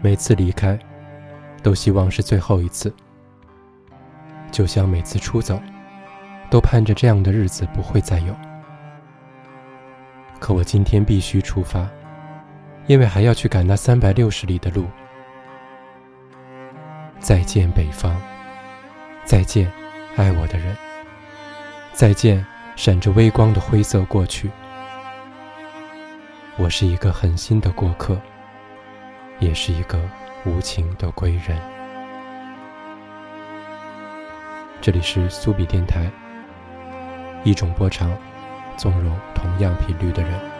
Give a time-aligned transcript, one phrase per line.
[0.00, 0.78] 每次离开，
[1.62, 2.94] 都希望是最后一次。
[4.52, 5.60] 就像每次出走，
[6.48, 8.34] 都盼着这样的日子不会再有。
[10.38, 11.88] 可我今天必须出发，
[12.86, 14.86] 因为还要去赶那三百六十里的路。
[17.18, 18.14] 再见，北方。
[19.24, 19.70] 再见，
[20.14, 20.76] 爱我的人。
[21.92, 22.44] 再见，
[22.76, 24.50] 闪着微光的灰色过去。
[26.56, 28.20] 我是一个狠心的过客，
[29.38, 30.00] 也是一个
[30.44, 31.58] 无情的归人。
[34.80, 36.10] 这里是苏比电台，
[37.44, 38.16] 一种波长，
[38.76, 40.55] 纵容同样频率的人。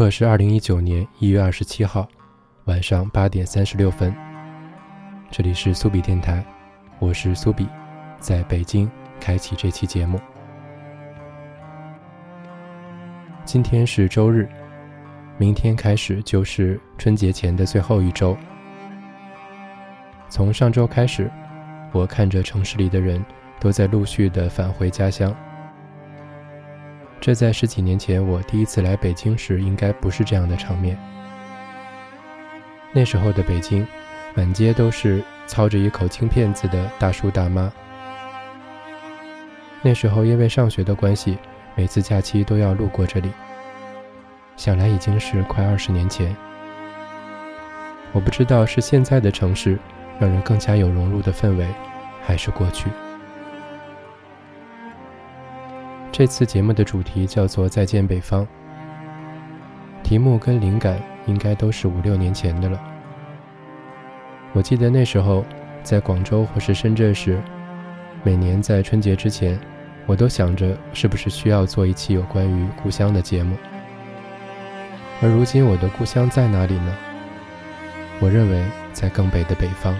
[0.00, 2.08] 刻是二零一九年一月二十七号
[2.64, 4.16] 晚上八点三十六分，
[5.30, 6.42] 这里是苏比电台，
[6.98, 7.68] 我是苏比，
[8.18, 10.18] 在北京开启这期节目。
[13.44, 14.48] 今天是周日，
[15.36, 18.34] 明天开始就是春节前的最后一周。
[20.30, 21.30] 从上周开始，
[21.92, 23.22] 我看着城市里的人
[23.60, 25.36] 都在陆续的返回家乡。
[27.20, 30.98] 这在十几年前我第一次来北京时，应该不是这样的场面。
[32.92, 33.86] 那时候的北京，
[34.34, 37.70] 满街都是操着一口京片子的大叔大妈。
[39.82, 41.36] 那时候因为上学的关系，
[41.76, 43.30] 每次假期都要路过这里。
[44.56, 46.34] 想来已经是快二十年前。
[48.12, 49.78] 我不知道是现在的城市
[50.18, 51.66] 让人更加有融入的氛围，
[52.22, 52.88] 还是过去。
[56.20, 58.46] 这次节目的主题叫做《再见北方》，
[60.02, 62.78] 题目跟灵感应该都是五六年前的了。
[64.52, 65.42] 我记得那时候
[65.82, 67.40] 在广州或是深圳时，
[68.22, 69.58] 每年在春节之前，
[70.04, 73.56] 我都想着是不是需要做一期有关于故乡的节目。
[75.22, 76.94] 而如今我的故乡在哪里呢？
[78.20, 78.62] 我认为
[78.92, 79.98] 在更北的北方，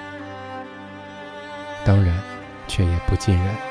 [1.83, 2.15] 当然，
[2.69, 3.70] 却也不尽然。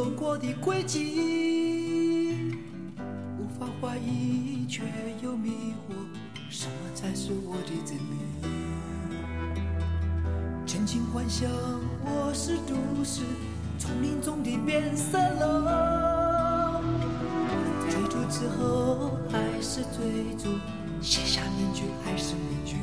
[0.00, 2.56] 走过的轨迹，
[3.38, 4.82] 无法怀疑，却
[5.22, 5.92] 又迷惑，
[6.48, 8.16] 什么才是我的真理？
[10.64, 11.50] 曾经幻想
[12.02, 12.74] 我是都
[13.04, 13.20] 市
[13.78, 16.82] 丛林中的变色龙，
[17.90, 20.48] 追逐之后还是追逐，
[21.02, 22.76] 卸下面具还是面具。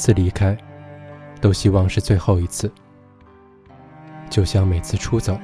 [0.00, 0.56] 次离开，
[1.42, 2.72] 都希望是最后一次，
[4.30, 5.38] 就像每次出走，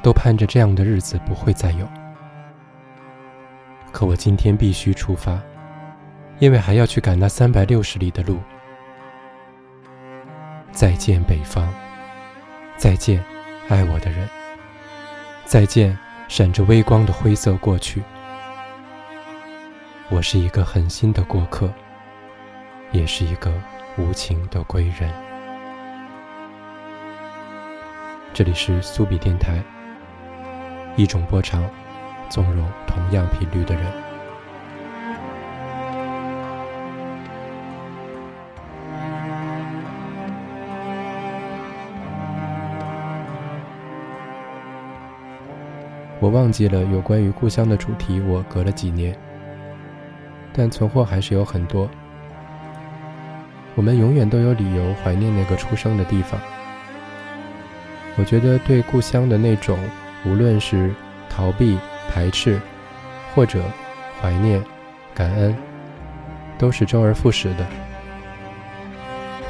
[0.00, 1.88] 都盼着这样的日子不会再有。
[3.90, 5.40] 可我今天必须出发，
[6.38, 8.38] 因为还要去赶那三百六十里的路。
[10.70, 11.68] 再见，北方。
[12.76, 13.22] 再见，
[13.68, 14.28] 爱我的人。
[15.44, 18.02] 再见，闪着微光的灰色过去。
[20.10, 21.72] 我是一个狠心的过客，
[22.94, 23.52] 也是一个
[23.98, 25.12] 无情的归人。
[28.32, 29.60] 这里是苏比电台，
[30.94, 31.68] 一种波长，
[32.28, 33.84] 纵容同样频率的人。
[46.20, 49.18] 我忘记了有关于故乡的主题，我隔了几年，
[50.52, 51.90] 但存货还是有很多。
[53.74, 56.40] 我们永远都有理由怀念那个出生的地方。
[58.16, 59.78] 我觉得对故乡的那种，
[60.24, 60.92] 无论是
[61.28, 61.78] 逃避、
[62.08, 62.60] 排斥，
[63.34, 63.60] 或者
[64.20, 64.62] 怀念、
[65.12, 65.56] 感恩，
[66.56, 67.66] 都是周而复始的。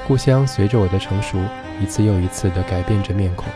[0.07, 1.38] 故乡随着我的成熟，
[1.81, 3.47] 一次又一次地改变着面孔，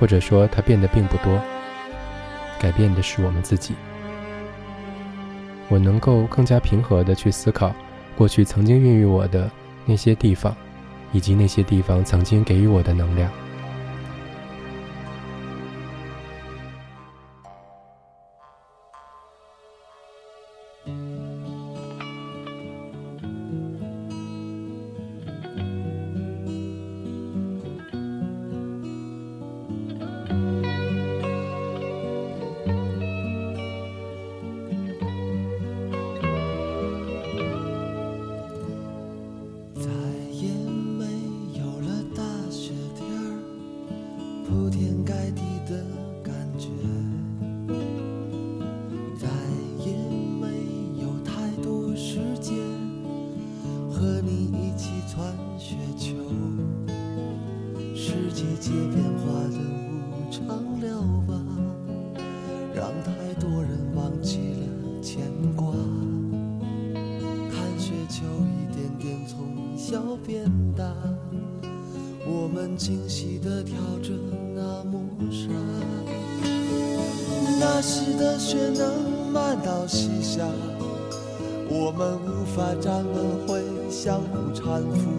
[0.00, 1.40] 或者说它变得并不多。
[2.60, 3.76] 改变的是我们自己。
[5.68, 7.72] 我能够更加平和地去思考
[8.16, 9.50] 过去曾经孕育我的
[9.86, 10.54] 那些地方，
[11.12, 13.30] 以及那些地方曾经给予我的能量。
[44.48, 45.84] 铺天盖地的
[46.24, 46.97] 感觉。
[78.78, 80.46] 能漫到西下，
[81.68, 85.10] 我们无法站稳会相互搀扶，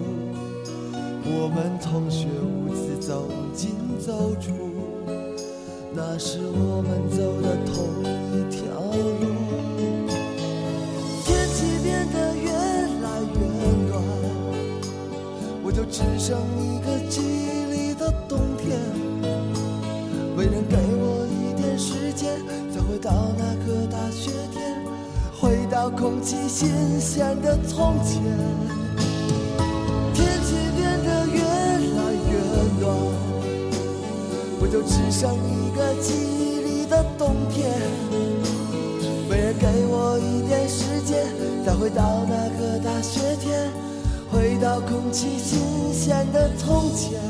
[1.25, 4.53] 我们同学无字走进走出，
[5.93, 7.75] 那是我们走的同
[8.31, 9.27] 一条路。
[11.25, 12.49] 天气变得越
[13.03, 13.39] 来越
[13.89, 14.01] 暖，
[15.61, 16.39] 我就只剩
[26.09, 28.19] 空气新鲜的从前。
[30.11, 32.33] 天气变得越来越
[32.79, 32.97] 暖，
[34.59, 37.69] 我就只剩一个记忆里的冬天，
[39.29, 41.27] 没人给我一点时间，
[41.63, 43.69] 再回到那个大雪天，
[44.31, 47.21] 回到空气新鲜的从前。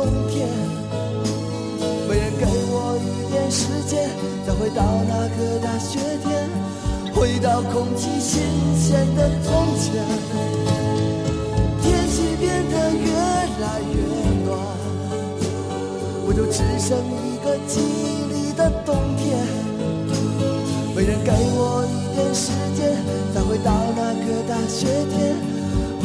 [0.00, 0.48] 冬天，
[2.08, 4.08] 没人给我一点时，间，
[4.46, 6.48] 再回到那个大雪天，
[7.12, 8.40] 回到空气新
[8.80, 10.02] 鲜的从前。
[11.82, 13.12] 天气变得越
[13.60, 14.00] 来越
[14.46, 14.56] 暖，
[16.24, 19.36] 我就只剩一个记忆里的冬天。
[20.96, 22.96] 没人给我一点时间，
[23.34, 25.36] 再回到那个大雪天，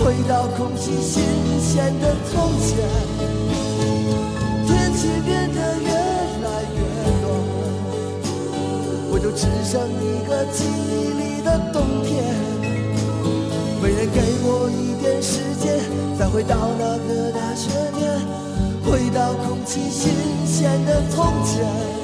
[0.03, 1.23] 回到空气新
[1.61, 3.35] 鲜的从前。
[5.05, 5.89] 天气变得越
[6.41, 6.81] 来越
[7.21, 7.29] 暖，
[9.12, 12.25] 我就只剩一个记忆里的冬天。
[13.82, 15.77] 没人给我一点时间，
[16.17, 18.19] 再回到那个大雪天，
[18.84, 20.12] 回到空气新
[20.47, 21.94] 鲜的从前。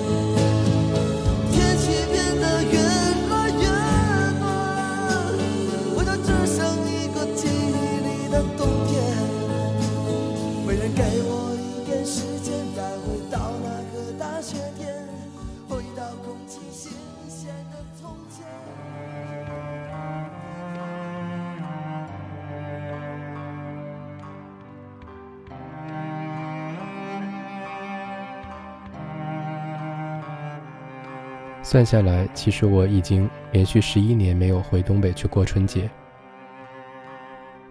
[31.71, 35.89] 算下来，其实我已经连续十一年没有回东北去过春节。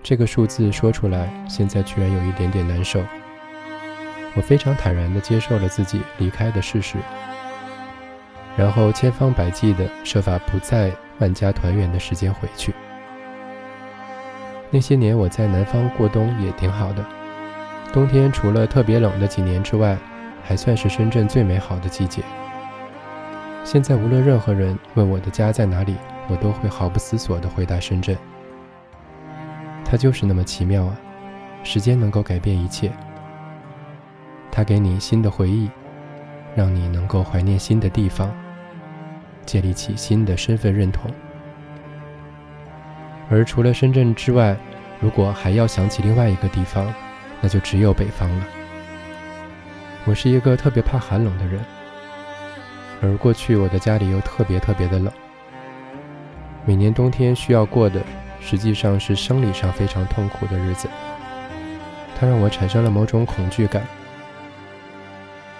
[0.02, 2.98] 这个数字说出来，现在居然有一点点难受。
[4.34, 6.96] 我非常坦然地接受了自己离开的事实，
[8.56, 12.72] 然后千方百计地设法不在万家团圆的时间回去。
[14.70, 17.04] 那些年我在南方过冬也挺好的，
[17.92, 19.94] 冬天除了特别冷的几年之外，
[20.42, 22.22] 还算是深圳最美好的季节。
[23.72, 25.94] 现在无论任何人问我的家在哪里，
[26.26, 28.18] 我都会毫不思索地回答深圳。
[29.84, 30.98] 它就是那么奇妙啊！
[31.62, 32.90] 时间能够改变一切，
[34.50, 35.70] 它给你新的回忆，
[36.56, 38.34] 让你能够怀念新的地方，
[39.46, 41.08] 建立起新的身份认同。
[43.30, 44.56] 而除了深圳之外，
[44.98, 46.92] 如果还要想起另外一个地方，
[47.40, 48.44] 那就只有北方了。
[50.06, 51.60] 我是一个特别怕寒冷的人。
[53.02, 55.12] 而过去我的家里又特别特别的冷，
[56.66, 58.02] 每年冬天需要过的
[58.40, 60.88] 实际上是生理上非常痛苦的日子，
[62.18, 63.82] 它让我产生了某种恐惧感。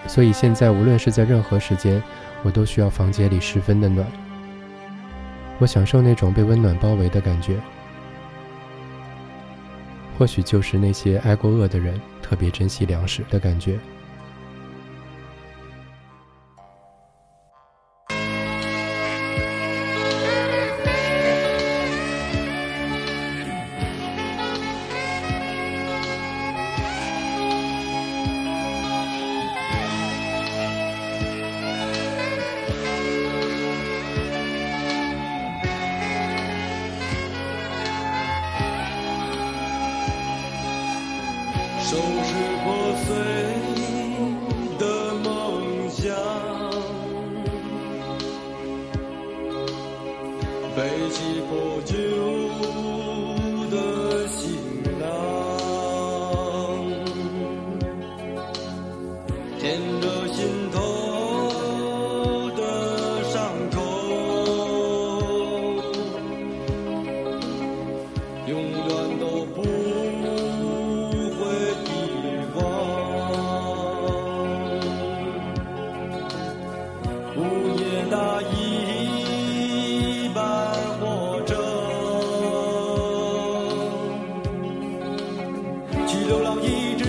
[0.07, 2.01] 所以现在无论是在任何时间，
[2.43, 4.05] 我都需要房间里十分的暖，
[5.59, 7.55] 我享受那种被温暖包围的感觉。
[10.17, 13.79] 或许就是那些挨过饿的人特别珍惜粮食的感觉。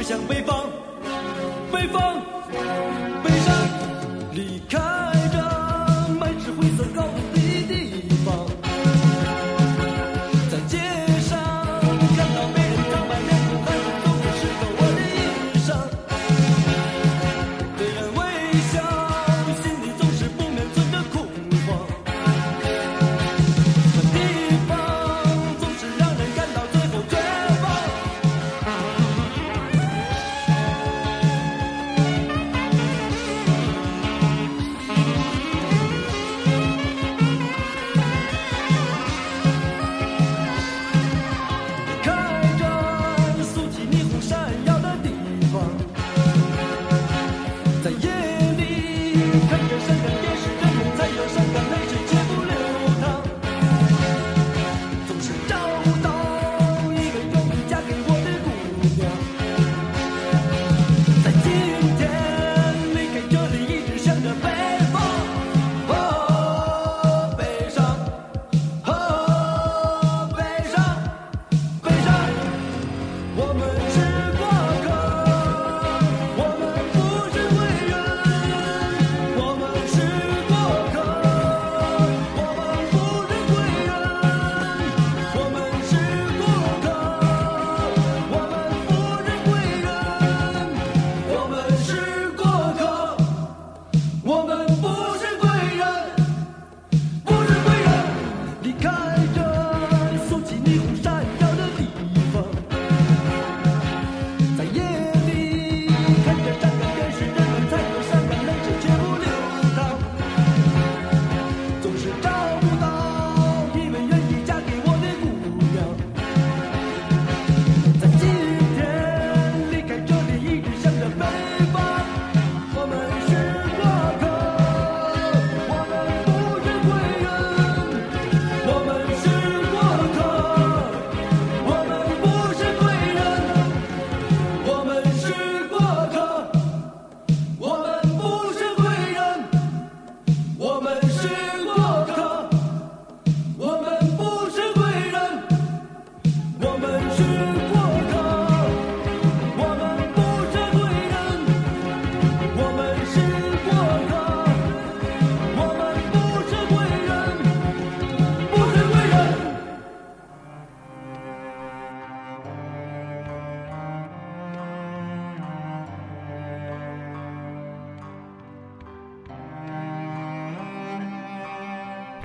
[0.02, 0.68] 向北方
[1.70, 2.31] 北方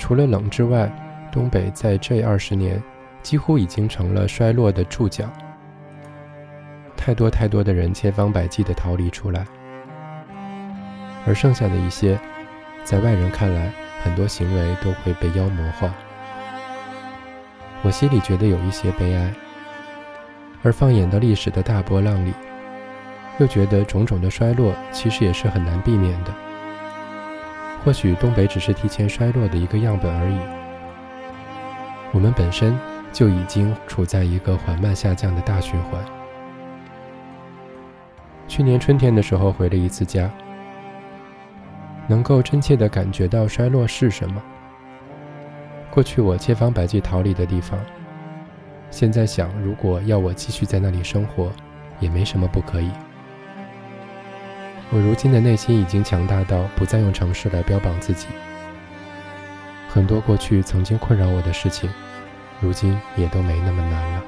[0.07, 0.89] 除了冷之外，
[1.29, 2.81] 东北在这二十年
[3.21, 5.25] 几乎已经成了衰落的注脚。
[6.95, 9.45] 太多太多的人千方百计地逃离出来，
[11.25, 12.17] 而剩下的一些，
[12.85, 13.69] 在外人看来，
[14.01, 15.93] 很多行为都会被妖魔化。
[17.81, 19.33] 我心里觉得有一些悲哀，
[20.63, 22.33] 而放眼到历史的大波浪里，
[23.39, 26.33] 又觉得种种的衰落其实也是很难避免的。
[27.83, 30.37] 或许东北只是提前衰落的一个样本而已，
[32.11, 32.77] 我们本身
[33.13, 36.03] 就已经处在一个缓慢下降的大循环。
[38.47, 40.29] 去年春天的时候回了一次家，
[42.07, 44.41] 能够真切地感觉到衰落是什么。
[45.89, 47.79] 过去我千方百计逃离的地方，
[48.91, 51.51] 现在想，如果要我继续在那里生活，
[51.99, 52.91] 也没什么不可以。
[54.89, 58.27] 我如今的内心已经强大到不再用城市来标榜自己，
[59.89, 61.89] 很多过去曾经困扰我的事情，
[62.61, 64.23] 如今也都没那么难了。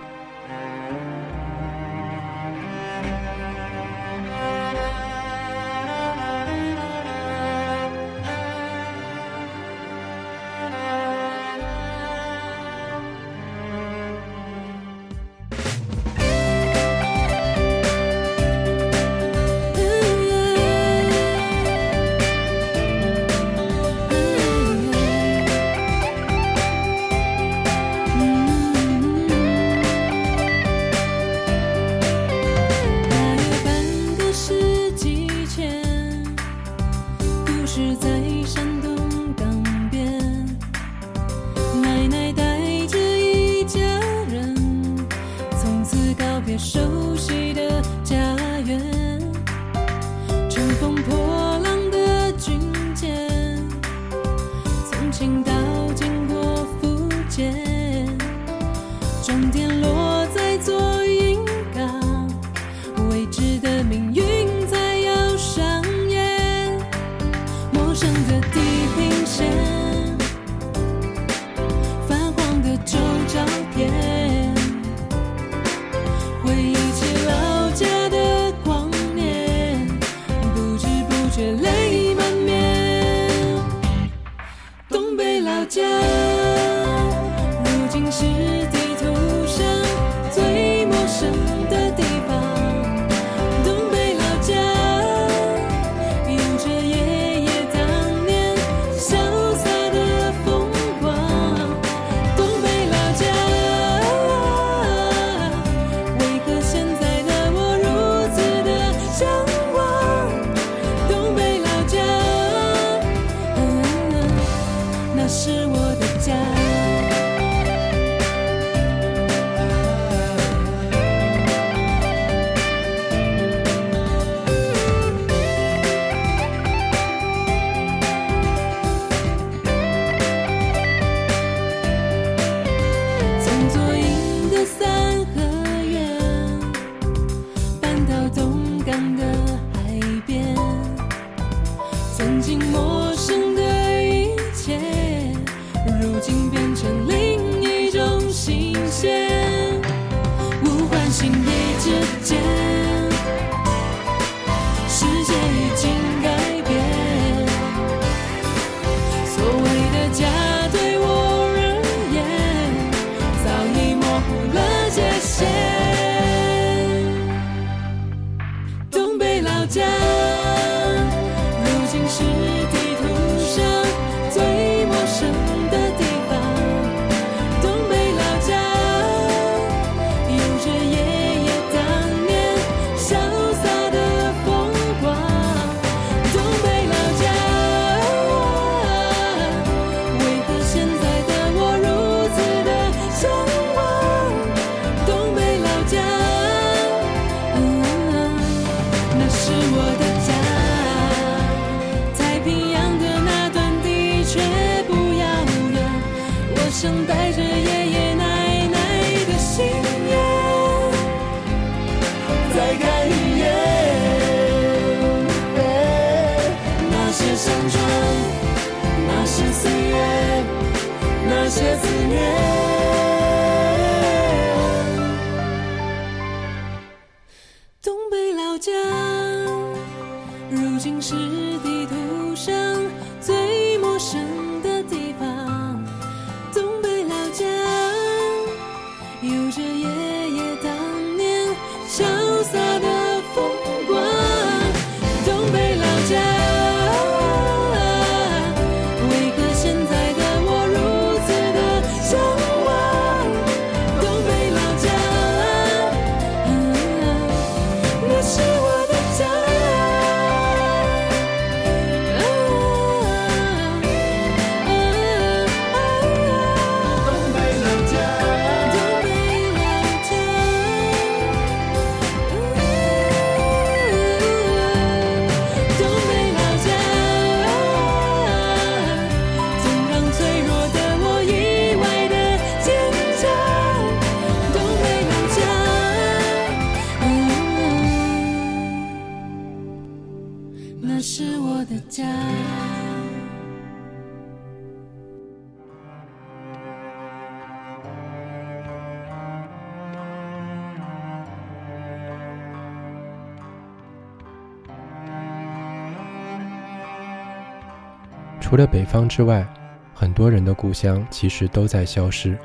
[308.60, 309.48] 除了北方之外，
[309.96, 312.38] 很多人的故乡其实都在消失。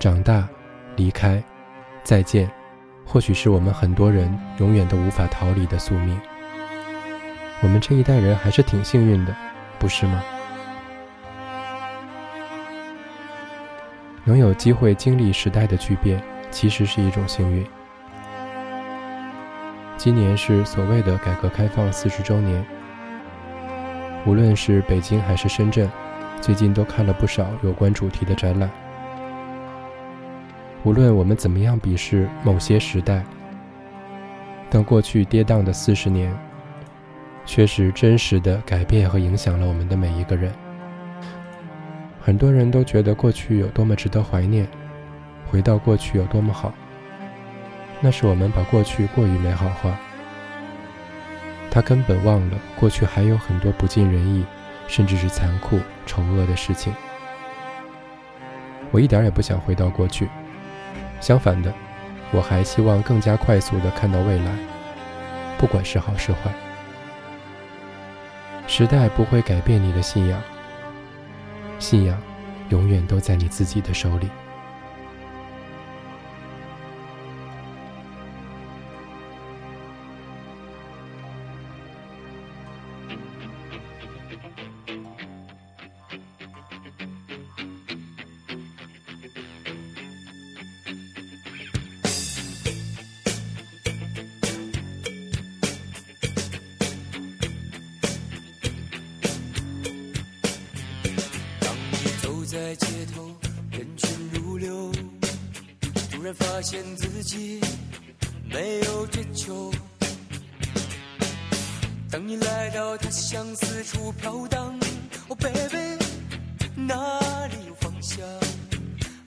[0.00, 0.48] 长大，
[0.96, 1.40] 离开，
[2.02, 2.50] 再见，
[3.06, 6.20] 或许是我们很多人永远都无法逃离的宿命。
[7.60, 9.32] 我们这一代人还是挺幸运的，
[9.78, 10.20] 不是吗？
[14.24, 17.64] 能有机会经历时代的巨变，其实是一种幸运。
[19.96, 22.66] 今年是所谓的改革开放四十周年。
[24.28, 25.90] 无论是北京还是深圳，
[26.38, 28.70] 最近都看了不少有关主题的展览。
[30.84, 33.24] 无论我们怎么样鄙视某些时代，
[34.68, 36.30] 但过去跌宕的四十年，
[37.46, 40.52] 确实真实的改变和影响了我们的每一个人。
[42.20, 44.68] 很多人都觉得过去有多么值得怀念，
[45.50, 46.74] 回到过去有多么好。
[47.98, 49.98] 那是我们把过去过于美好化。
[51.78, 54.44] 他根本忘了过去还有很多不尽人意，
[54.88, 56.92] 甚至是残酷、丑恶的事情。
[58.90, 60.28] 我一点也不想回到过去，
[61.20, 61.72] 相反的，
[62.32, 64.50] 我还希望更加快速地看到未来，
[65.56, 66.52] 不管是好是坏。
[68.66, 70.42] 时代不会改变你的信仰，
[71.78, 72.20] 信仰
[72.70, 74.28] 永远都在你自己的手里。
[102.78, 103.34] 街头，
[103.70, 104.92] 人群如流，
[106.10, 107.60] 突然发现自己
[108.50, 109.72] 没有追求。
[112.10, 114.78] 当你来到他乡，四处飘荡
[115.28, 116.02] ，Oh baby，
[116.74, 118.26] 哪里有方向？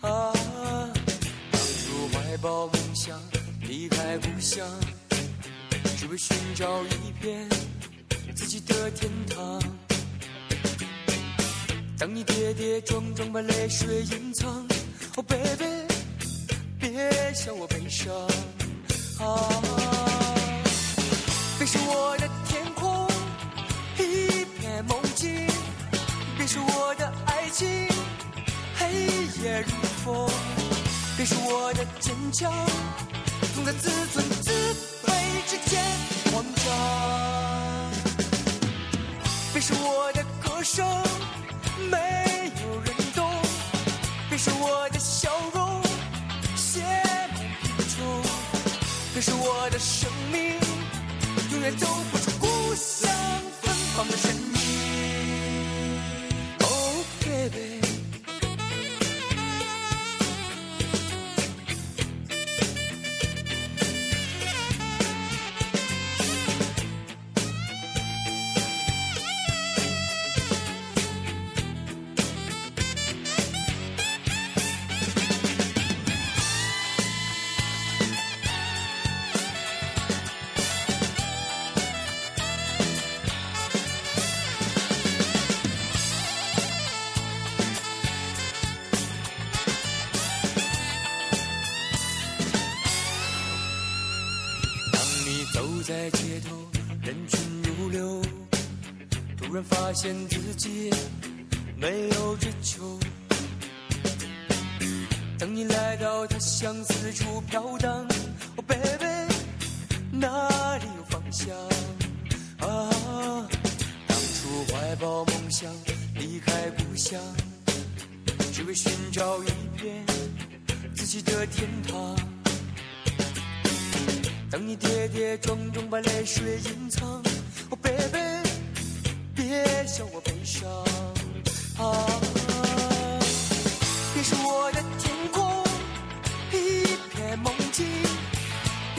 [0.01, 0.33] 啊，
[1.51, 3.19] 当初怀抱梦想，
[3.61, 4.67] 离开故乡，
[5.97, 7.47] 只为寻找一片
[8.35, 9.61] 自己的天堂。
[12.01, 14.67] 当你跌跌撞撞把泪水隐藏
[15.17, 15.85] ，Oh baby，
[16.79, 18.11] 别笑我悲伤。
[19.19, 19.61] 啊，
[21.59, 23.07] 别说我的天空
[23.99, 25.47] 一片梦境，
[26.35, 27.87] 别说我的爱情
[28.77, 28.91] 黑
[29.43, 29.71] 夜如
[30.03, 30.27] 风，
[31.15, 32.51] 别说我的坚强
[33.53, 34.51] 总在自尊自
[35.05, 35.11] 卑
[35.47, 35.79] 之间
[36.33, 37.91] 慌张，
[39.53, 40.83] 别说我的歌声。
[41.91, 43.30] 没有人懂，
[44.30, 45.84] 别说我的笑容
[46.56, 46.80] 写
[47.34, 48.23] 满贫穷，
[49.13, 50.58] 别说我的生命
[51.51, 53.12] 永远走不出故乡
[53.62, 54.40] 芬芳的身
[106.62, 108.11] 像，四处飘荡。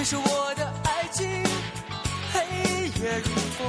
[0.02, 1.24] 别说我的爱情
[2.32, 2.40] 黑
[3.00, 3.64] 夜如风，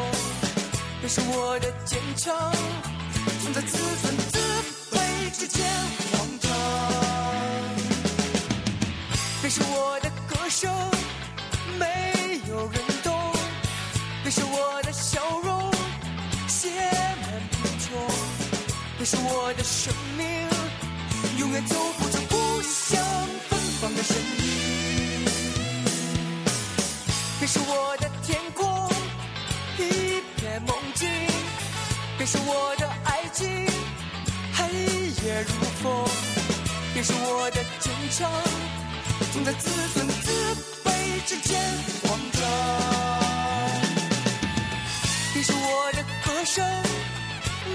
[0.99, 2.35] 别说我的坚强
[3.43, 4.39] 总在自尊自
[4.89, 5.63] 卑之间
[6.11, 6.49] 慌张，
[9.43, 10.73] 别说我的歌声。
[11.77, 13.13] 没有人懂，
[14.23, 15.71] 别说我的笑容
[16.47, 16.67] 写
[17.21, 18.09] 满贫穷，
[18.97, 20.25] 别说我的生命
[21.37, 22.99] 永远走不出故乡
[23.47, 24.92] 芬芳的身影，
[27.53, 28.89] 别说我的天空
[29.77, 31.07] 一片梦境，
[32.17, 33.69] 别是我的爱情
[34.55, 34.65] 黑
[35.23, 36.09] 夜如风，
[36.95, 38.27] 别是我的坚强
[39.31, 40.89] 总在自尊自卑
[41.27, 41.61] 之间
[42.01, 42.41] 慌张，
[45.35, 46.65] 别是我的歌声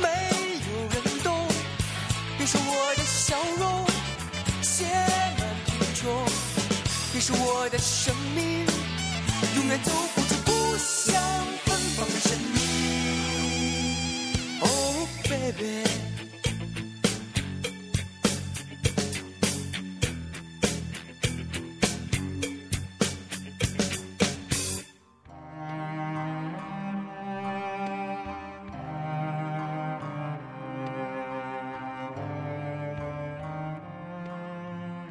[0.02, 0.08] 没
[0.72, 1.46] 有人懂，
[2.36, 3.86] 别是我的笑容
[4.60, 4.86] 写
[5.38, 6.26] 满贫穷，
[7.12, 8.66] 别是我的生命。
[9.68, 11.14] 远走不出不想
[11.66, 12.48] 芬芳的身影。
[14.62, 15.84] Oh baby。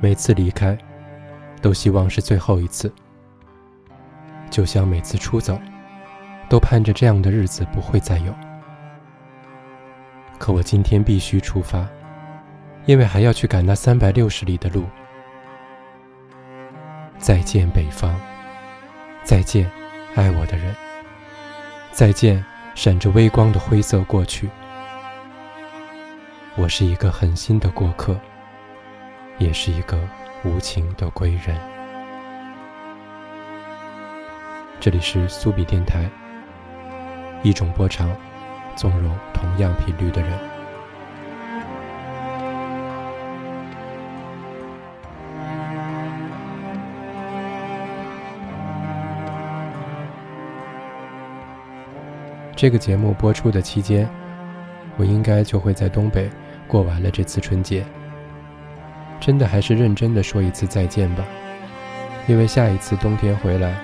[0.02, 0.76] 每次离开，
[1.62, 2.92] 都希望是最后一次。
[4.58, 5.62] 就像每次出走，
[6.50, 8.34] 都盼着这样的日子不会再有。
[10.40, 11.88] 可我今天必须出发，
[12.88, 14.86] 因为还要去赶那三百六十里的路。
[17.20, 18.16] 再见，北方；
[19.24, 19.70] 再见，
[20.16, 20.74] 爱我的人；
[21.92, 22.44] 再见，
[22.74, 24.50] 闪着微光的灰色过去。
[26.56, 28.20] 我是一个狠心的过客。
[29.38, 30.02] 也是一个
[30.44, 31.77] 无情的归人。
[34.88, 36.10] 这里是苏比电台，
[37.44, 38.10] 一种波长，
[38.74, 40.32] 纵容同样频率的人。
[52.56, 54.08] 这个节目播出的期间，
[54.96, 56.30] 我应该就会在东北
[56.66, 57.86] 过完了这次春节。
[59.20, 61.26] 真的还是认真的说一次再见吧，
[62.26, 63.76] 因为下一次冬天回来，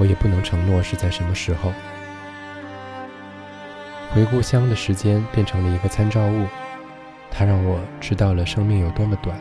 [0.00, 1.74] 我也不能承诺是在什么时候。
[4.14, 6.46] 回故乡的时间变成了一个参照物，
[7.30, 9.38] 它让我知道了生命有多么短。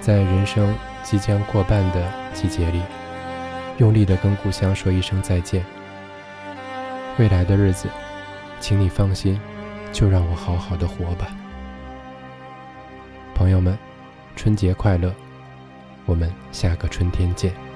[0.00, 0.74] 在人生
[1.04, 2.82] 即将过半的季节里，
[3.78, 5.64] 用力的跟故乡说一声再见。
[7.18, 7.88] 未来的日子，
[8.58, 9.40] 请你放心，
[9.92, 11.28] 就让我好好的活吧。
[13.32, 13.78] 朋友们，
[14.34, 15.14] 春节快乐！
[16.04, 17.67] 我们下个春天见。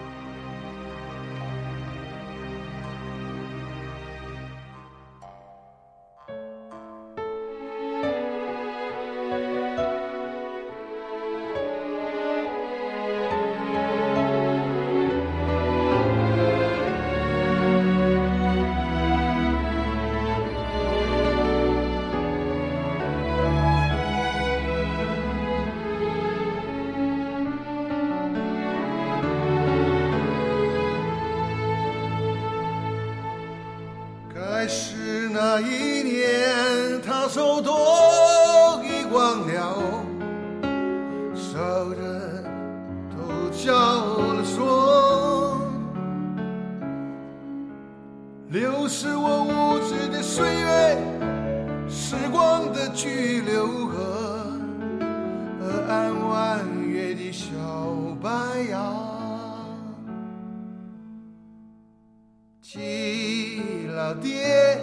[62.62, 63.60] 记
[63.92, 64.78] 老爹，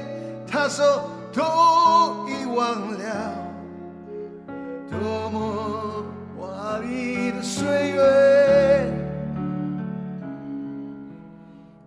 [0.46, 0.84] 他手
[1.32, 1.42] 都
[2.28, 3.34] 已忘了，
[4.92, 6.04] 多么
[6.38, 8.92] 华丽的岁月，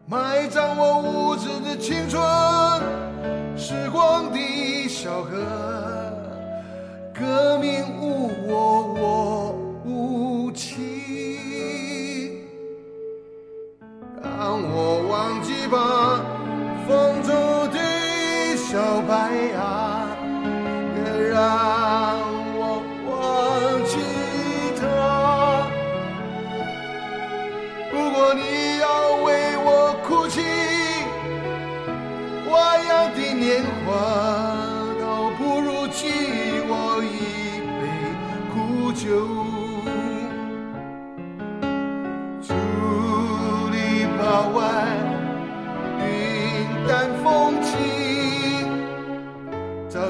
[0.07, 2.23] 埋葬我无知的青春，
[3.55, 5.31] 时光的小河，
[7.13, 9.32] 革命无我，我
[15.73, 16.12] 忘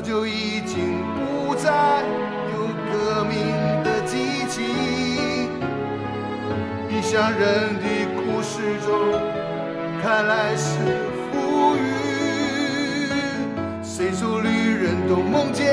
[0.03, 2.03] 就已经不再
[2.53, 3.39] 有革命
[3.85, 4.65] 的激情。
[6.91, 7.87] 异乡人的
[8.17, 8.91] 故事中，
[10.03, 10.69] 看来是
[11.31, 11.81] 浮云。
[13.83, 15.65] 谁说旅人都梦见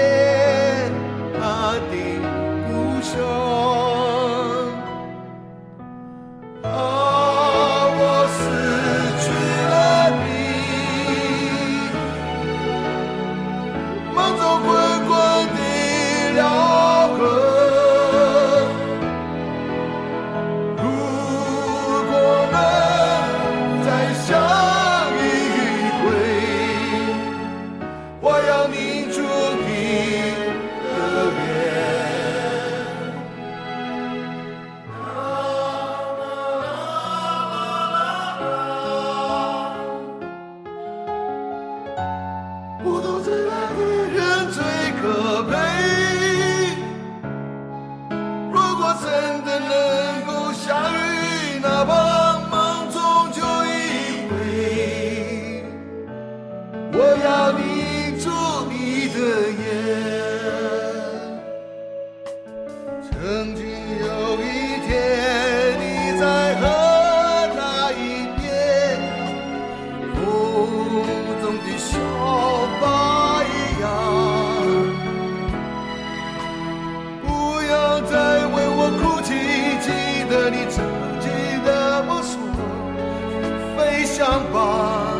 [84.19, 85.15] 想把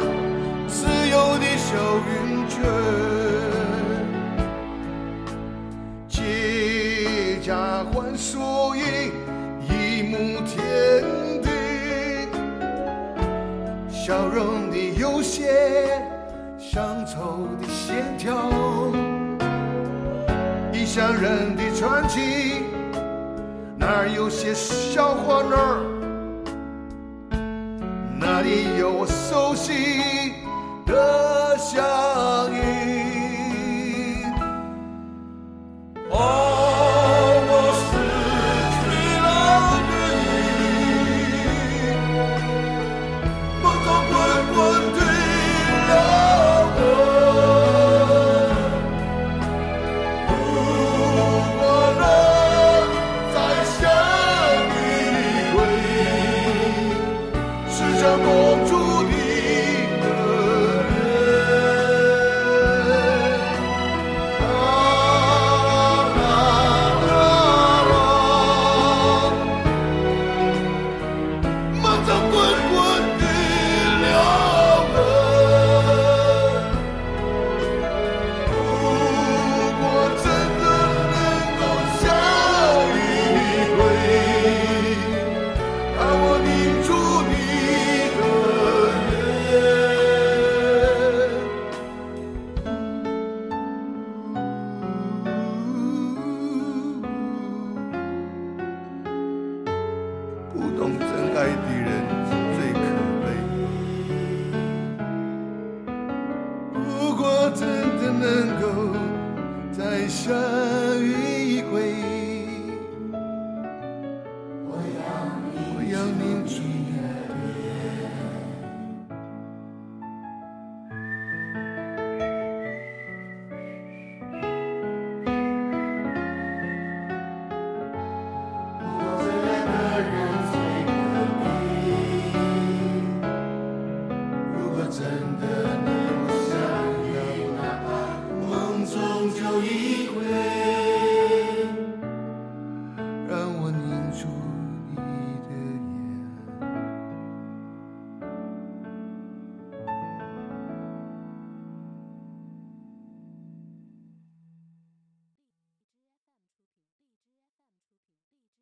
[0.68, 1.74] 自由的小
[2.06, 2.60] 云雀，
[6.10, 9.10] 结痂换树叶，
[9.70, 11.02] 一幕天
[11.42, 11.48] 地，
[13.90, 15.48] 笑容的有些，
[16.58, 18.52] 乡愁的线条，
[20.74, 22.64] 异乡人的传奇，
[23.78, 25.89] 那儿有些小花儿。
[29.40, 30.34] 熟悉
[30.86, 31.19] 的